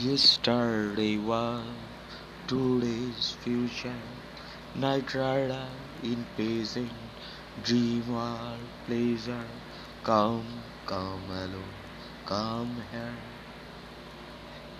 [0.00, 1.62] Yesterday was
[2.48, 4.02] today's future.
[4.74, 5.68] Night rider
[6.02, 6.90] in peasant,
[7.62, 9.46] dream or pleasure.
[10.02, 10.46] Come,
[10.84, 11.78] come alone,
[12.26, 13.14] come here.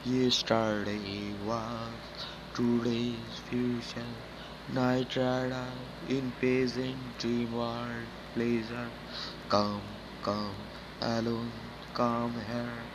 [0.03, 1.95] Yesterday was
[2.53, 4.15] today's future.
[4.73, 5.71] Night rider
[6.09, 7.87] in peasant, dream or
[8.35, 8.91] pleasure.
[9.49, 9.81] Come,
[10.25, 10.57] come
[11.01, 11.53] alone,
[11.95, 12.94] come here.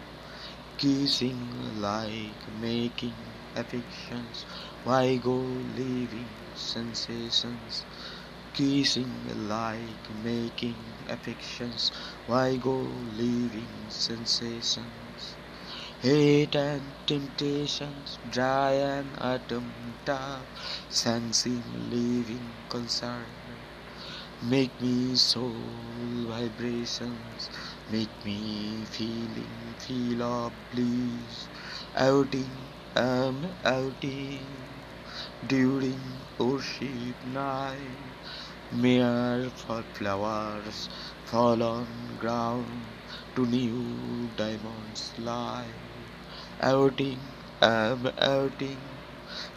[0.80, 4.48] Kissing like making affections,
[4.82, 7.86] why go leaving sensations?
[8.54, 11.92] Kissing like making affections,
[12.26, 15.38] why go leaving sensations?
[16.00, 19.16] Hate and temptations, dry and
[20.06, 20.50] dark,
[20.90, 23.39] sensing leaving concern.
[24.42, 27.50] Make me soul vibrations,
[27.88, 31.48] make me feeling, feel of bliss.
[31.96, 34.88] Outing, I'm outing
[35.46, 38.16] during worship night.
[38.72, 40.90] Mere for flowers
[41.24, 43.04] fall on ground
[43.36, 46.12] to new diamonds lie.
[46.62, 48.99] Outing, I'm outing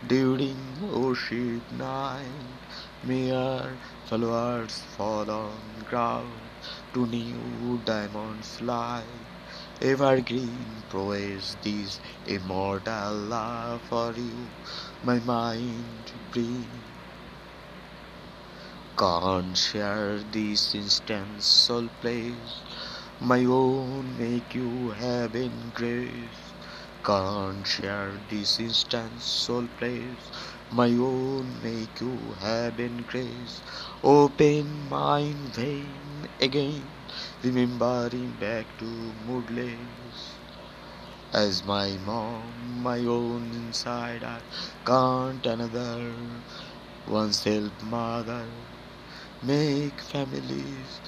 [0.06, 0.56] during
[0.92, 2.60] worship night.
[3.04, 6.32] Mere flowers fall on ground
[6.94, 9.02] to new diamonds lie.
[9.80, 14.46] Evergreen praise this immortal love for you,
[15.02, 16.66] my mind breathe.
[18.96, 22.60] Can't share this instant soul place,
[23.20, 26.51] my own make you heaven grace.
[27.04, 30.30] Can't share this instant soul place,
[30.70, 33.62] my own make you have heaven grace.
[34.02, 37.06] Open mind vein again,
[37.42, 40.40] remembering back to moodless.
[41.32, 44.42] As my mom, my own inside, I
[44.86, 46.42] can't another
[47.06, 48.66] once help mother
[49.42, 51.02] make families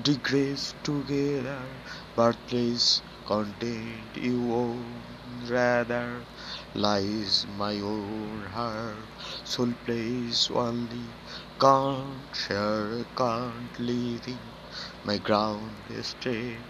[0.00, 1.82] digress together,
[2.16, 6.28] birthplace content you own rather
[6.74, 9.10] lies my own heart,
[9.44, 11.18] soul place only
[11.60, 14.56] can't share, can't live in
[15.04, 16.66] my ground stay.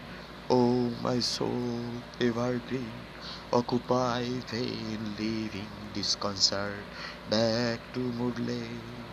[0.50, 3.08] Oh, my soul evergreen,
[3.52, 6.88] occupy vain leaving disconcert
[7.26, 9.09] back to moodless.